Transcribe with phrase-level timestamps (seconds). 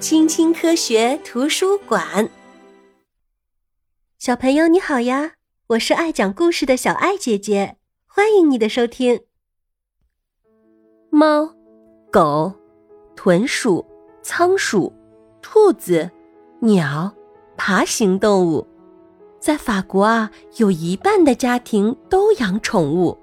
[0.00, 2.30] 青青科学图书馆，
[4.16, 5.32] 小朋友你好呀！
[5.70, 9.22] 我是爱讲故事的小爱姐姐，欢迎你的收听。
[11.10, 11.52] 猫、
[12.12, 12.52] 狗、
[13.16, 13.84] 豚鼠、
[14.22, 14.92] 仓鼠、
[15.42, 16.08] 兔子、
[16.60, 17.12] 鸟、
[17.56, 18.64] 爬行动物，
[19.40, 23.18] 在法国啊，有一半的家庭都养宠物。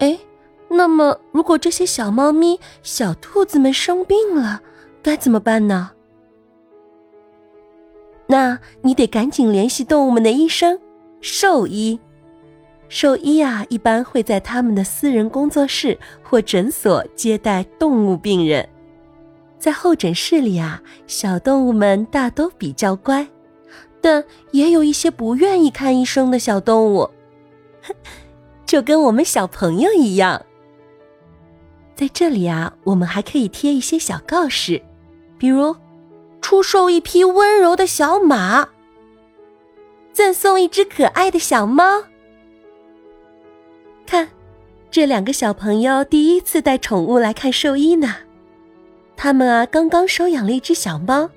[0.00, 0.18] 哎。
[0.68, 4.62] 那么，如果这些小猫咪、小兔子们生病了，
[5.02, 5.90] 该怎么办呢？
[8.26, 10.80] 那你得赶紧联系动物们的医生——
[11.20, 12.00] 兽医。
[12.88, 18.68] 兽医啊，一般会在他们的私人工作室或诊所接待动物病人。
[19.58, 23.28] 在候诊室里啊，小动物们大都比较乖，
[24.00, 27.08] 但也有一些不愿意看医生的小动物，
[28.66, 30.44] 就跟我们小朋友一样。
[31.96, 34.82] 在这里啊，我们还可以贴一些小告示，
[35.38, 35.76] 比如
[36.40, 38.68] 出售一匹温柔的小马，
[40.12, 42.04] 赠送一只可爱的小猫。
[44.06, 44.28] 看，
[44.90, 48.16] 这两个小朋友第一次带宠物来看兽医呢。
[49.16, 51.30] 他们啊，刚刚收养了一只小猫，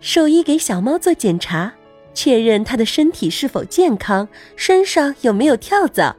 [0.00, 1.72] 兽医给小猫做检查，
[2.12, 6.16] 确认它的身体是否健康，身上有没有跳蚤。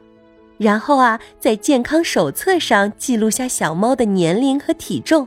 [0.58, 5.26] 然后啊，在健康手册上记录下小猫的年龄和体重。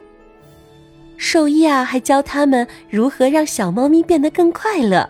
[1.17, 5.09] 兽医啊，还教他们如何让小猫咪变得更快乐，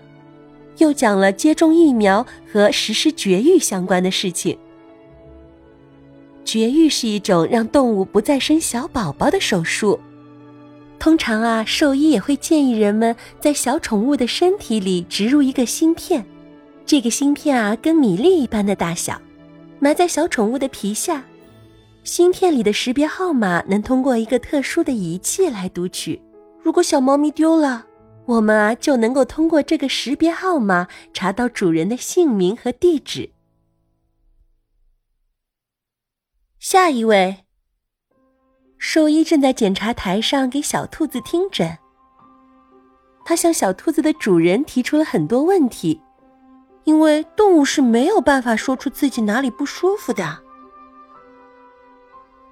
[0.79, 4.57] 又讲了接种疫苗和实施绝育相关的事情。
[6.43, 9.99] 绝育是一种让动物不再生小宝宝的手术。
[10.97, 16.25] 通常啊，兽医也会建议人们在小宠物的身体里植入一个芯片，
[16.85, 19.21] 这个芯片啊，跟米粒一般的大小。
[19.79, 21.23] 埋在小宠物的皮下，
[22.03, 26.21] 芯片里的识别号码能通过一个特殊的仪器来读取。
[26.61, 27.87] 如果小猫咪丢了，
[28.25, 33.31] 我们啊就能够通过这个识别号码查到主人的姓名和地址。
[36.59, 37.45] 下一位，
[38.77, 41.77] 兽医正在检查台上给小兔子听诊。
[43.23, 46.01] 他向小兔子的主人提出了很多问题。
[46.83, 50.39] 因为动物是没有办法说出自己哪里不舒服的。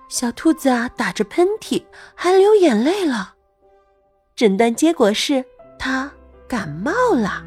[0.10, 1.84] 小兔子啊，打着喷嚏，
[2.16, 3.34] 还流眼泪了。
[4.36, 5.44] 诊断结果是
[5.78, 6.10] 它
[6.48, 7.44] 感冒了。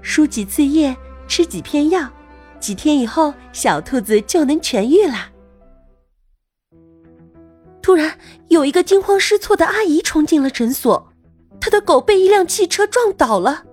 [0.00, 0.96] 输几次液，
[1.26, 2.08] 吃几片药，
[2.60, 5.30] 几天以后，小兔子就能痊愈了。
[7.82, 8.18] 突然，
[8.48, 11.12] 有一个惊慌失措的阿姨冲进了诊所，
[11.60, 13.64] 她的狗被一辆汽车撞倒了。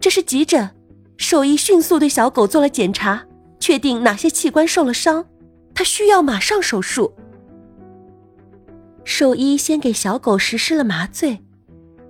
[0.00, 0.70] 这是急诊。
[1.16, 3.26] 兽医迅速对小狗做了检查，
[3.58, 5.26] 确定哪些器官受了伤，
[5.74, 7.14] 他需要马上手术。
[9.04, 11.42] 兽医先给小狗实施了麻醉，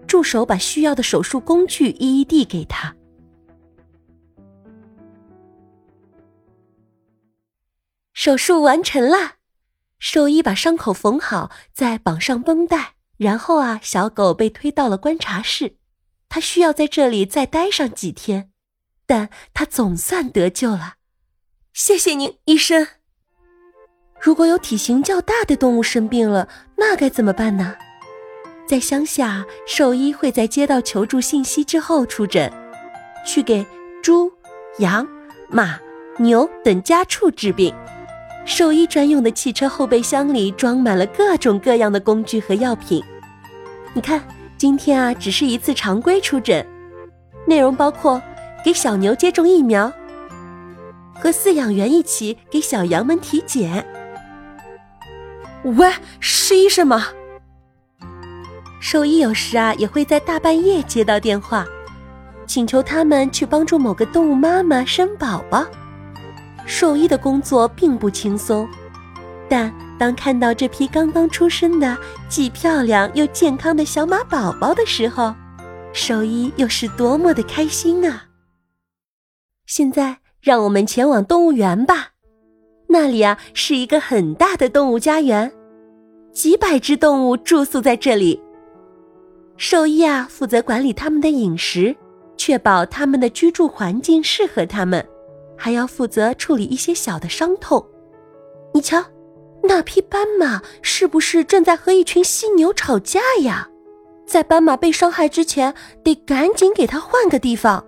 [0.06, 2.94] 助手把需要的手术工具一一递给他。
[8.12, 9.34] 手术完成了，
[9.98, 15.76] 兽医把伤口缝好，再绑上绷带，然后啊，小狗被推到了观察室，
[16.28, 18.50] 它需要在这里再待上几天。
[19.06, 20.94] 但他总算得救了，
[21.72, 22.86] 谢谢您，医生。
[24.20, 27.74] 如果有体型较大的动物生病了，那该怎么办呢？
[28.66, 32.50] 在乡下，兽医会在接到求助信息之后出诊，
[33.26, 33.66] 去给
[34.02, 34.32] 猪、
[34.78, 35.06] 羊、
[35.50, 35.78] 马、
[36.18, 37.74] 牛等家畜治病。
[38.46, 43.04] 兽医专用的汽车后备箱里装满了各种各样的工具和药品。
[43.92, 44.26] 你看，
[44.56, 46.66] 今天啊，只是一次常规出诊，
[47.46, 48.22] 内容包括。
[48.64, 49.92] 给小牛接种疫苗，
[51.20, 53.86] 和饲养员一起给小羊们体检。
[55.64, 57.08] 喂，是医生吗？
[58.80, 61.66] 兽医有时啊也会在大半夜接到电话，
[62.46, 65.66] 请求他们去帮助某个动物妈妈生宝宝。
[66.64, 68.66] 兽医的工作并不轻松，
[69.46, 71.94] 但当看到这批刚刚出生的
[72.30, 75.34] 既漂亮又健康的小马宝宝的时候，
[75.92, 78.24] 兽医又是多么的开心啊！
[79.76, 82.10] 现在，让我们前往动物园吧。
[82.86, 85.50] 那里啊，是一个很大的动物家园，
[86.32, 88.40] 几百只动物住宿在这里。
[89.56, 91.92] 兽医啊，负责管理它们的饮食，
[92.36, 95.04] 确保它们的居住环境适合它们，
[95.56, 97.84] 还要负责处理一些小的伤痛。
[98.72, 99.04] 你瞧，
[99.64, 103.68] 那匹斑马是不是正在和一群犀牛吵架呀？
[104.24, 105.74] 在斑马被伤害之前，
[106.04, 107.84] 得赶紧给它换个地方。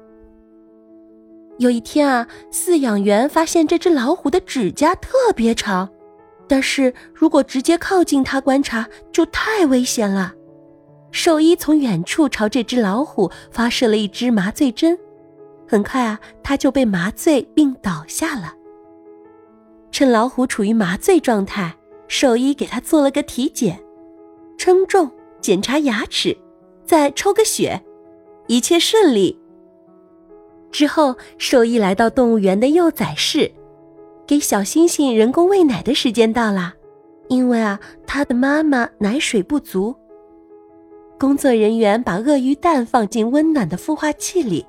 [1.58, 5.88] 有一天啊，饲养员发现这只老虎的指甲特别长，
[6.47, 10.35] 但是如果直接靠近它观察就太危险了。
[11.12, 14.99] 兽医从远处朝这只老虎发射了一支麻醉针，
[15.67, 18.52] 很快啊，它就被麻醉并倒下了。
[19.91, 21.75] 趁老虎处于麻醉状态，
[22.06, 23.82] 兽医给它做了个体检，
[24.59, 25.11] 称重、
[25.41, 26.37] 检查牙齿，
[26.85, 27.82] 再抽个血，
[28.47, 29.41] 一切顺利。
[30.76, 33.50] 之后，兽医来到动物园的幼崽室，
[34.26, 36.75] 给小猩猩人工喂奶的时间到了，
[37.28, 39.96] 因为啊，它的妈妈奶水不足。
[41.19, 44.67] 工作人员把鳄鱼蛋放进温暖的孵化器里，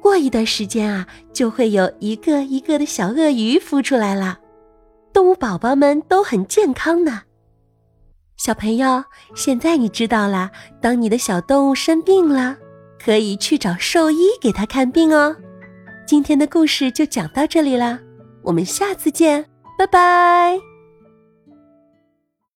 [0.00, 4.38] 过一段时间啊，就会有一个一个的小鳄鱼孵出来了。
[5.12, 7.22] 动物宝宝们都很健康呢。
[8.36, 9.02] 小朋友，
[9.34, 12.56] 现在你知道了，当你的小动物生病了，
[13.04, 15.36] 可以去找兽医给他看病哦。
[16.06, 17.98] 今天的故事就讲到这里啦，
[18.42, 19.44] 我们下次见，
[19.78, 20.71] 拜拜。